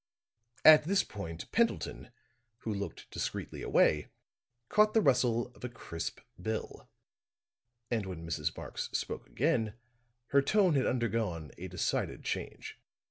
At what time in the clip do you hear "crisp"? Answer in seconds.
5.69-6.21